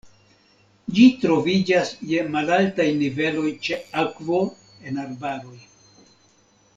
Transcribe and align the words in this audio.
Ĝi 0.99 1.03
troviĝas 1.23 1.91
je 2.13 2.23
malaltaj 2.37 2.87
niveloj 3.03 3.51
ĉe 3.67 3.77
akvo 4.07 4.41
en 4.93 4.97
arbaroj. 5.07 5.59